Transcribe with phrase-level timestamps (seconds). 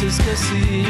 [0.00, 0.86] dices que sí.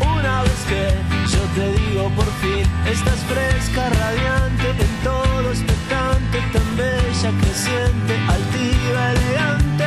[0.00, 0.84] Una vez que
[1.32, 9.12] yo te digo por fin, estás fresca, radiante, en todo expectante, tan bella, creciente, altiva,
[9.12, 9.84] elegante.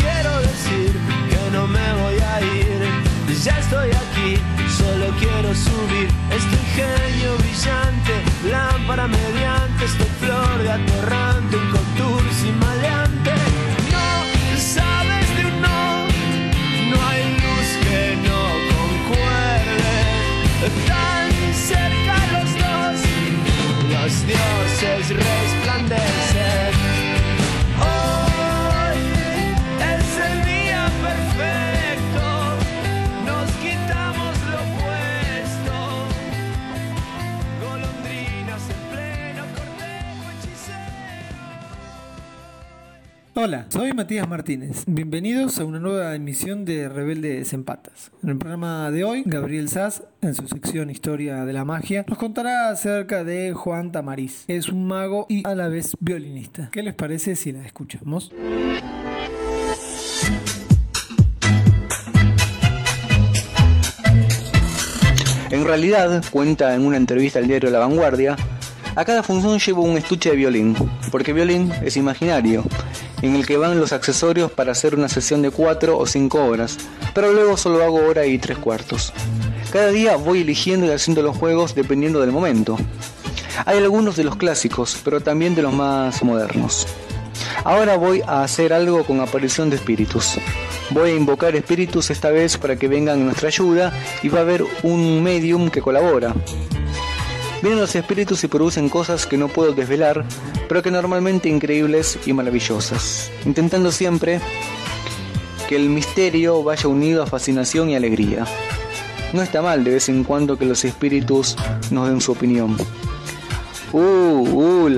[0.00, 0.92] Quiero decir
[1.30, 4.38] que no me voy a ir, ya estoy aquí,
[4.78, 8.14] solo quiero subir este ingenio brillante,
[8.50, 11.25] lámpara mediante, esta flor de atorrante,
[43.38, 44.84] Hola, soy Matías Martínez.
[44.86, 48.10] Bienvenidos a una nueva emisión de Rebeldes en Patas.
[48.22, 52.16] En el programa de hoy, Gabriel Sass, en su sección Historia de la Magia, nos
[52.16, 54.46] contará acerca de Juan Tamariz.
[54.48, 56.70] Es un mago y a la vez violinista.
[56.72, 58.32] ¿Qué les parece si la escuchamos?
[65.50, 68.34] En realidad, cuenta en una entrevista al diario La Vanguardia,
[68.94, 70.74] a cada función llevo un estuche de violín,
[71.12, 72.64] porque violín es imaginario,
[73.22, 76.78] en el que van los accesorios para hacer una sesión de 4 o 5 horas,
[77.14, 79.12] pero luego solo hago hora y tres cuartos.
[79.72, 82.76] Cada día voy eligiendo y haciendo los juegos dependiendo del momento.
[83.64, 86.86] Hay algunos de los clásicos, pero también de los más modernos.
[87.64, 90.38] Ahora voy a hacer algo con aparición de espíritus.
[90.90, 93.92] Voy a invocar espíritus esta vez para que vengan en nuestra ayuda
[94.22, 96.34] y va a haber un medium que colabora.
[97.62, 100.24] Vienen los espíritus y producen cosas que no puedo desvelar,
[100.68, 104.40] pero que normalmente increíbles y maravillosas, intentando siempre
[105.68, 108.44] que el misterio vaya unido a fascinación y alegría.
[109.32, 111.56] No está mal de vez en cuando que los espíritus
[111.90, 112.76] nos den su opinión.
[113.92, 114.88] Uh,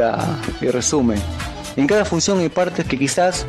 [0.60, 1.20] y resumen.
[1.76, 3.46] En cada función hay partes que quizás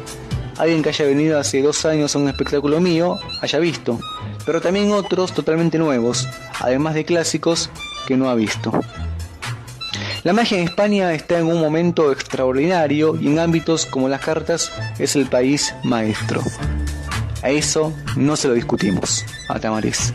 [0.57, 3.99] alguien que haya venido hace dos años a un espectáculo mío haya visto,
[4.45, 6.27] pero también otros totalmente nuevos,
[6.59, 7.69] además de clásicos
[8.07, 8.71] que no ha visto.
[10.23, 14.69] La magia en España está en un momento extraordinario y en ámbitos como las cartas
[14.97, 16.41] es el país maestro.
[17.41, 20.13] A eso no se lo discutimos a Tamariz.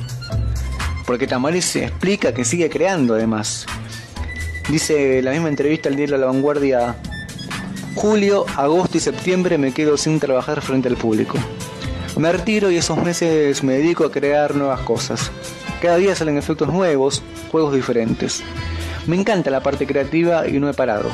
[1.06, 3.64] Porque Tamariz explica que sigue creando además.
[4.68, 6.96] Dice la misma entrevista al diario La Vanguardia,
[7.94, 11.38] julio, agosto y septiembre me quedo sin trabajar frente al público.
[12.18, 15.30] Me retiro y esos meses me dedico a crear nuevas cosas.
[15.80, 18.42] Cada día salen efectos nuevos, juegos diferentes.
[19.06, 21.10] Me encanta la parte creativa y no he parado.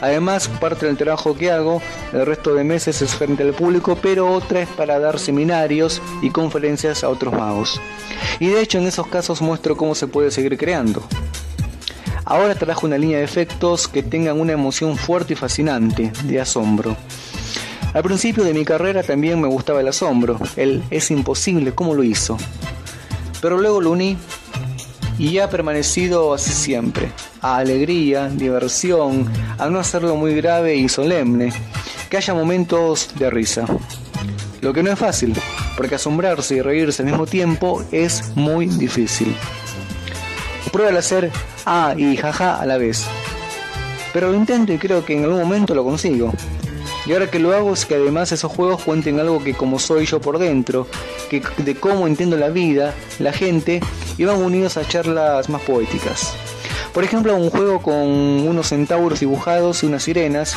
[0.00, 4.32] Además, parte del trabajo que hago el resto de meses es frente al público, pero
[4.32, 7.80] otra es para dar seminarios y conferencias a otros magos.
[8.38, 11.02] Y de hecho en esos casos muestro cómo se puede seguir creando.
[12.24, 16.96] Ahora trajo una línea de efectos que tengan una emoción fuerte y fascinante, de asombro.
[17.94, 22.04] Al principio de mi carrera también me gustaba el asombro, el es imposible, ¿cómo lo
[22.04, 22.36] hizo?
[23.40, 24.18] Pero luego lo uní
[25.18, 27.10] y ha permanecido así siempre,
[27.42, 31.52] a alegría, diversión, a no hacerlo muy grave y solemne,
[32.08, 33.66] que haya momentos de risa.
[34.60, 35.34] Lo que no es fácil,
[35.76, 39.34] porque asombrarse y reírse al mismo tiempo es muy difícil.
[40.72, 41.30] Prueba al hacer
[41.66, 43.04] ah y jaja a la vez.
[44.12, 46.32] Pero lo intento y creo que en algún momento lo consigo.
[47.06, 50.04] Y ahora que lo hago es que además esos juegos cuenten algo que como soy
[50.04, 50.86] yo por dentro,
[51.30, 53.80] que de cómo entiendo la vida, la gente,
[54.18, 56.34] y van unidos a charlas más poéticas.
[56.92, 60.56] Por ejemplo, un juego con unos centauros dibujados y unas sirenas,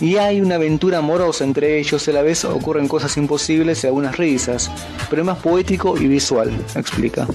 [0.00, 4.16] y hay una aventura amorosa entre ellos, a la vez ocurren cosas imposibles y algunas
[4.16, 4.70] risas,
[5.10, 7.26] pero es más poético y visual, explica.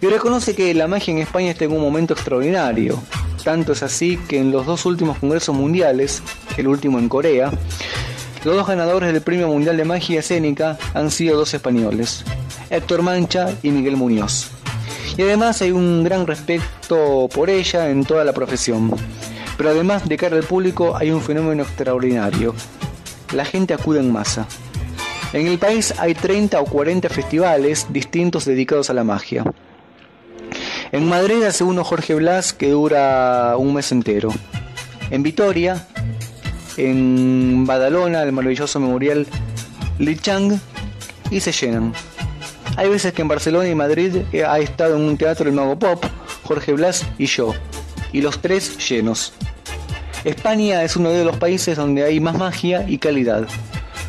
[0.00, 3.02] Y reconoce que la magia en España está en un momento extraordinario.
[3.44, 6.22] Tanto es así que en los dos últimos congresos mundiales,
[6.56, 7.50] el último en Corea,
[8.44, 12.24] los dos ganadores del Premio Mundial de Magia Escénica han sido dos españoles,
[12.70, 14.50] Héctor Mancha y Miguel Muñoz.
[15.16, 18.94] Y además hay un gran respeto por ella en toda la profesión.
[19.56, 22.54] Pero además de cara al público hay un fenómeno extraordinario.
[23.32, 24.46] La gente acude en masa.
[25.32, 29.44] En el país hay 30 o 40 festivales distintos dedicados a la magia.
[30.92, 34.30] En Madrid hace uno Jorge Blas que dura un mes entero.
[35.10, 35.86] En Vitoria,
[36.76, 39.26] en Badalona, el maravilloso memorial
[39.98, 40.58] Lichang,
[41.30, 41.92] y se llenan.
[42.80, 45.78] Hay veces que en Barcelona y Madrid eh, ha estado en un teatro el Mago
[45.78, 46.02] Pop,
[46.44, 47.52] Jorge Blas y yo,
[48.10, 49.34] y los tres llenos.
[50.24, 53.46] España es uno de los países donde hay más magia y calidad.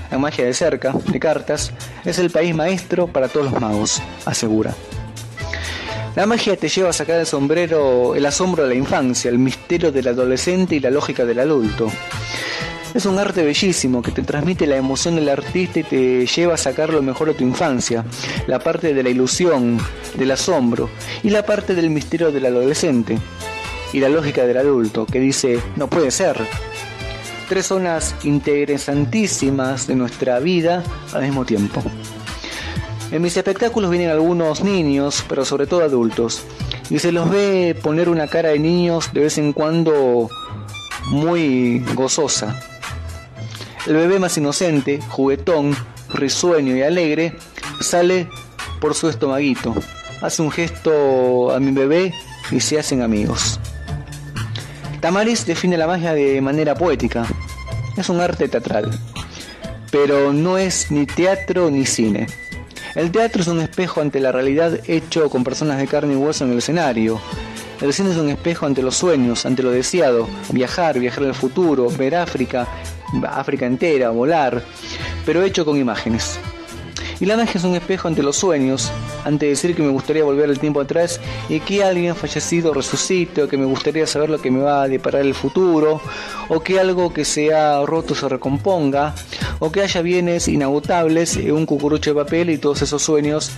[0.10, 1.74] la magia de cerca, de cartas,
[2.06, 4.74] es el país maestro para todos los magos, asegura.
[6.16, 9.92] La magia te lleva a sacar el sombrero, el asombro de la infancia, el misterio
[9.92, 11.92] del adolescente y la lógica del adulto.
[12.94, 16.58] Es un arte bellísimo que te transmite la emoción del artista y te lleva a
[16.58, 18.04] sacar lo mejor de tu infancia,
[18.48, 19.80] la parte de la ilusión,
[20.16, 20.90] del asombro
[21.24, 23.18] y la parte del misterio del adolescente
[23.94, 26.38] y la lógica del adulto que dice no puede ser.
[27.48, 30.84] Tres zonas interesantísimas de nuestra vida
[31.14, 31.82] al mismo tiempo.
[33.10, 36.44] En mis espectáculos vienen algunos niños, pero sobre todo adultos,
[36.90, 40.30] y se los ve poner una cara de niños de vez en cuando
[41.08, 42.71] muy gozosa.
[43.88, 45.76] El bebé más inocente, juguetón,
[46.14, 47.36] risueño y alegre,
[47.80, 48.30] sale
[48.80, 49.74] por su estomaguito,
[50.22, 52.14] hace un gesto a mi bebé
[52.52, 53.60] y se hacen amigos.
[55.00, 57.26] Tamaris define la magia de manera poética.
[57.98, 58.92] Es un arte teatral,
[59.92, 62.28] pero no es ni teatro ni cine.
[62.94, 66.44] El teatro es un espejo ante la realidad hecho con personas de carne y hueso
[66.44, 67.20] en el escenario.
[67.82, 71.90] El cine es un espejo ante los sueños, ante lo deseado, viajar, viajar al futuro,
[71.90, 72.68] ver África,
[73.28, 74.64] África entera, volar,
[75.26, 76.40] pero hecho con imágenes.
[77.22, 78.92] Y la magia es un espejo ante los sueños,
[79.26, 83.48] ante decir que me gustaría volver el tiempo atrás y que alguien fallecido resucite, o
[83.48, 86.02] que me gustaría saber lo que me va a deparar el futuro,
[86.50, 89.14] o que algo que se ha roto se recomponga,
[89.60, 93.52] o que haya bienes inagotables, un cucurucho de papel y todos esos sueños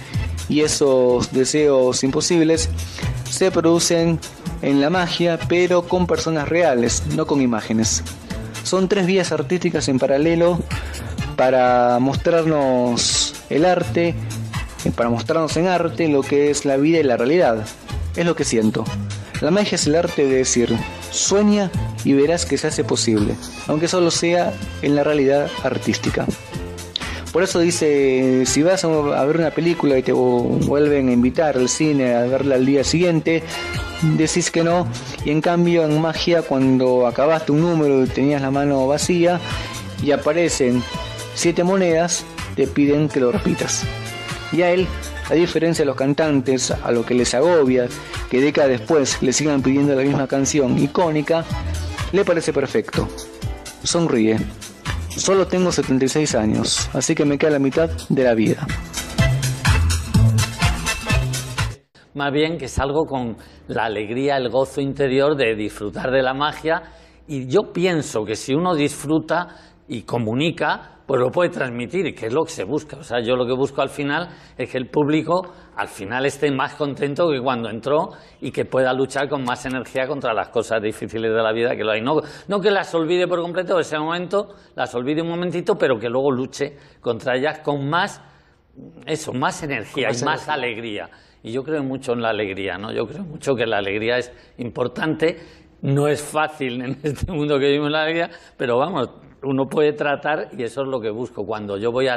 [0.50, 2.70] y esos deseos imposibles
[3.30, 4.20] se producen
[4.62, 8.04] en la magia, pero con personas reales, no con imágenes.
[8.74, 10.58] Son tres vías artísticas en paralelo
[11.36, 14.16] para mostrarnos el arte,
[14.96, 17.68] para mostrarnos en arte lo que es la vida y la realidad.
[18.16, 18.84] Es lo que siento.
[19.42, 20.76] La magia es el arte de decir,
[21.12, 21.70] sueña
[22.04, 23.36] y verás que se hace posible,
[23.68, 26.26] aunque solo sea en la realidad artística.
[27.32, 31.70] Por eso dice, si vas a ver una película y te vuelven a invitar al
[31.70, 33.44] cine a verla al día siguiente,
[34.04, 34.88] decís que no,
[35.26, 39.40] y en cambio en magia cuando acabaste un número y tenías la mano vacía
[40.02, 40.84] y aparecen
[41.36, 43.84] siete monedas, te piden que lo repitas.
[44.52, 44.88] Y a él,
[45.30, 47.88] a diferencia de los cantantes, a lo que les agobia,
[48.30, 51.46] que décadas después le sigan pidiendo la misma canción icónica,
[52.12, 53.08] le parece perfecto.
[53.84, 54.38] Sonríe.
[55.16, 58.66] Solo tengo 76 años, así que me queda la mitad de la vida.
[62.14, 63.38] Más bien que salgo con
[63.68, 66.82] la alegría, el gozo interior de disfrutar de la magia.
[67.28, 69.48] Y yo pienso que si uno disfruta
[69.88, 72.98] y comunica, pues lo puede transmitir, que es lo que se busca.
[72.98, 76.52] O sea, yo lo que busco al final es que el público al final esté
[76.52, 78.10] más contento que cuando entró
[78.42, 81.84] y que pueda luchar con más energía contra las cosas difíciles de la vida que
[81.84, 82.02] lo hay.
[82.02, 86.10] No, no que las olvide por completo ese momento, las olvide un momentito, pero que
[86.10, 88.22] luego luche contra ellas con más,
[89.06, 91.10] eso, más energía y más alegría.
[91.46, 92.94] Y yo creo mucho en la alegría, ¿no?
[92.94, 95.38] Yo creo mucho que la alegría es importante.
[95.82, 99.10] No es fácil en este mundo que vivimos la alegría, pero vamos,
[99.44, 101.46] uno puede tratar y eso es lo que busco.
[101.46, 102.16] Cuando yo voy a,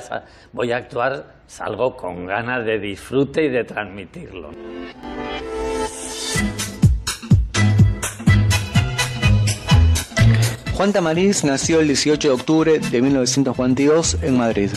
[0.52, 4.50] voy a actuar, salgo con ganas de disfrute y de transmitirlo.
[10.74, 14.70] Juan Tamariz nació el 18 de octubre de 1942 en Madrid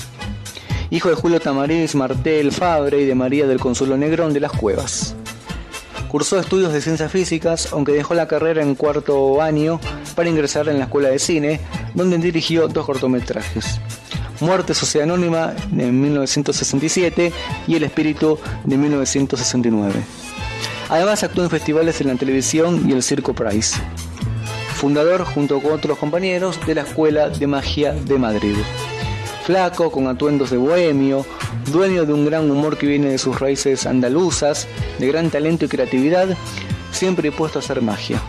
[0.91, 5.15] hijo de Julio Tamariz Martel Fabre y de María del Consuelo Negrón de las Cuevas.
[6.07, 9.79] Cursó estudios de ciencias físicas, aunque dejó la carrera en cuarto año
[10.15, 11.59] para ingresar en la escuela de cine,
[11.93, 13.79] donde dirigió dos cortometrajes.
[14.39, 17.31] Muerte Sociedad Anónima en 1967
[17.67, 19.93] y El Espíritu de 1969.
[20.89, 23.79] Además actuó en festivales en la televisión y el Circo Price.
[24.73, 28.55] Fundador junto con otros compañeros de la Escuela de Magia de Madrid
[29.43, 31.25] flaco, con atuendos de bohemio,
[31.71, 34.67] dueño de un gran humor que viene de sus raíces andaluzas,
[34.99, 36.37] de gran talento y creatividad,
[36.91, 38.21] siempre puesto a hacer magia.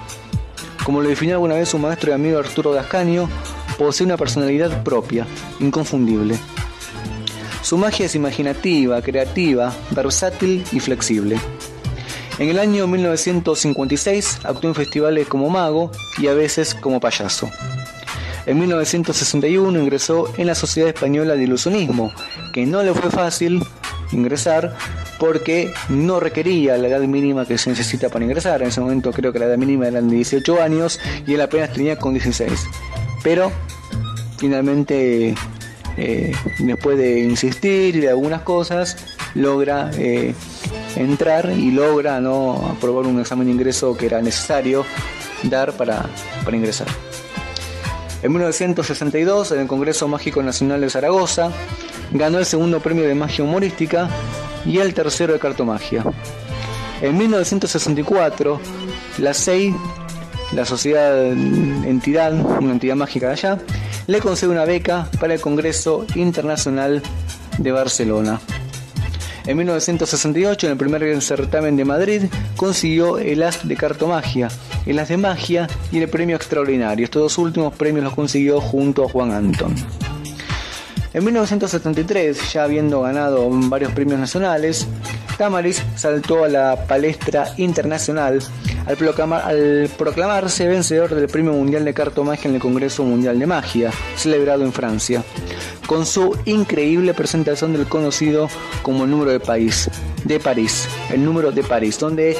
[0.85, 3.29] Como lo definió alguna vez su maestro y amigo Arturo Dascanio,
[3.79, 5.26] posee una personalidad propia,
[5.59, 6.38] inconfundible.
[7.62, 11.38] Su magia es imaginativa, creativa, versátil y flexible.
[12.38, 17.50] En el año 1956 actuó en festivales como mago y a veces como payaso.
[18.47, 22.12] En 1961 ingresó en la Sociedad Española de Ilusionismo,
[22.52, 23.62] que no le fue fácil
[24.12, 24.75] ingresar
[25.18, 28.62] porque no requería la edad mínima que se necesita para ingresar.
[28.62, 31.73] En ese momento creo que la edad mínima era de 18 años y él apenas
[31.73, 32.66] tenía con 16.
[33.23, 33.52] Pero
[34.38, 35.35] finalmente,
[35.97, 38.97] eh, después de insistir y de algunas cosas,
[39.35, 40.35] logra eh,
[40.97, 44.85] entrar y logra no aprobar un examen de ingreso que era necesario
[45.44, 46.06] dar para,
[46.44, 46.88] para ingresar.
[48.23, 51.50] En 1962, en el Congreso Mágico Nacional de Zaragoza,
[52.12, 54.11] ganó el segundo premio de magia humorística
[54.67, 56.05] y el tercero de cartomagia.
[57.00, 58.61] En 1964,
[59.19, 59.75] la SEI,
[60.53, 63.59] la sociedad entidad, una entidad mágica de allá,
[64.07, 67.03] le concede una beca para el Congreso Internacional
[67.57, 68.39] de Barcelona.
[69.50, 72.23] En 1968, en el primer certamen de Madrid,
[72.54, 74.47] consiguió el As de Cartomagia,
[74.87, 77.04] el As de Magia y el Premio Extraordinario.
[77.04, 79.75] Estos dos últimos premios los consiguió junto a Juan Anton.
[81.12, 84.87] En 1973, ya habiendo ganado varios premios nacionales,
[85.37, 88.40] Tamaris saltó a la palestra internacional
[88.87, 93.90] al, al, proclamarse vencedor del Premio Mundial de Cartomagia en el Congreso Mundial de Magia,
[94.14, 95.25] celebrado en Francia
[95.90, 98.49] con su increíble presentación del conocido
[98.85, 99.90] como el número de París,
[100.23, 102.37] de París, el número de París, donde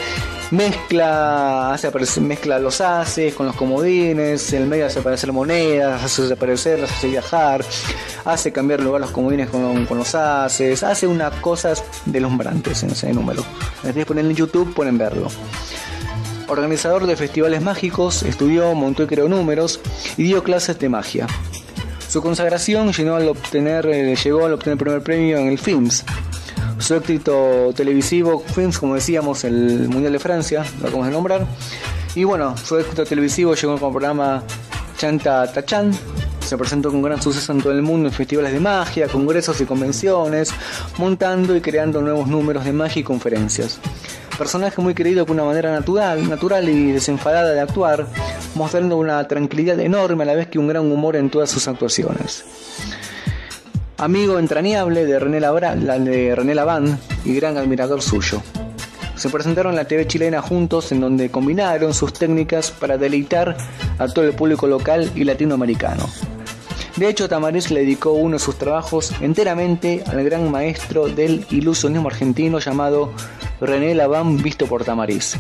[0.53, 6.01] mezcla, hace aparecer, mezcla los haces con los comodines, en el medio hace aparecer monedas,
[6.01, 7.65] hace desaparecer, hace viajar,
[8.25, 13.45] hace cambiar lugar los comodines con, los haces, hace unas cosas deslumbrantes en ese número.
[13.83, 15.27] Si ponen en YouTube, pueden verlo
[16.47, 19.81] organizador de festivales mágicos, estudió, montó y creó números
[20.17, 21.27] y dio clases de magia.
[22.11, 26.05] Su consagración llegó al obtener, eh, llegó al obtener el primer premio en el FIMS.
[26.81, 31.47] Su éxito televisivo, FIMS, como decíamos, el Mundial de Francia, lo acabamos de nombrar.
[32.17, 34.43] Y bueno, su éxito televisivo llegó con el programa
[34.99, 35.93] Chanta Tachan.
[36.45, 39.65] Se presentó con gran suceso en todo el mundo en festivales de magia, congresos y
[39.65, 40.53] convenciones,
[40.99, 43.79] montando y creando nuevos números de magia y conferencias
[44.41, 48.07] personaje muy querido con una manera natural, natural y desenfadada de actuar,
[48.55, 52.47] mostrando una tranquilidad enorme a la vez que un gran humor en todas sus actuaciones.
[53.99, 58.41] Amigo entrañable de René, Labra, de René Laván y gran admirador suyo.
[59.15, 63.59] Se presentaron en la TV chilena juntos en donde combinaron sus técnicas para deleitar
[63.99, 66.09] a todo el público local y latinoamericano.
[66.97, 72.09] De hecho, Tamariz le dedicó uno de sus trabajos enteramente al gran maestro del ilusionismo
[72.09, 73.13] argentino llamado
[73.61, 75.37] René Laván visto por Tamariz.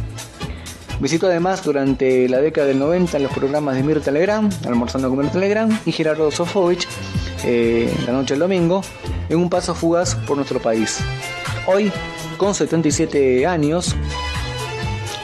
[1.00, 5.38] Visitó además durante la década del 90 los programas de Mirta Legrand, Almorzando con Mirta
[5.38, 6.86] Legrand, y Gerardo Sofovich,
[7.44, 8.82] eh, La Noche del Domingo,
[9.30, 10.98] en un paso fugaz por nuestro país.
[11.66, 11.90] Hoy,
[12.36, 13.96] con 77 años,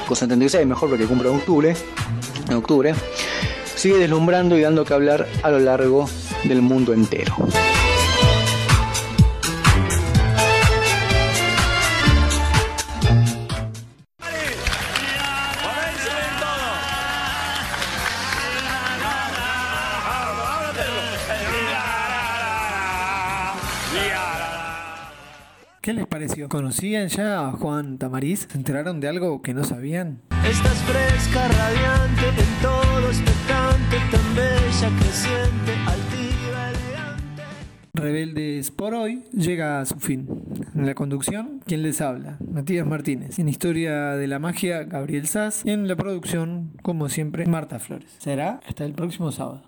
[0.09, 1.77] con 76 mejor porque cumple en octubre,
[2.49, 2.95] en octubre,
[3.75, 6.09] sigue deslumbrando y dando que hablar a lo largo
[6.45, 7.37] del mundo entero.
[25.87, 26.49] ¿Qué les pareció?
[26.49, 28.49] ¿Conocían ya a Juan Tamariz?
[28.51, 30.21] ¿Se enteraron de algo que no sabían?
[30.45, 37.43] Estás fresca, radiante, en todo expectante, tan bella, creciente, altiva, elegante.
[37.95, 40.27] Rebeldes por hoy llega a su fin.
[40.75, 42.37] En la conducción, ¿quién les habla?
[42.51, 43.39] Matías Martínez.
[43.39, 45.63] En Historia de la Magia, Gabriel Sass.
[45.65, 48.13] Y en la producción, como siempre, Marta Flores.
[48.19, 49.63] Será hasta el próximo sábado.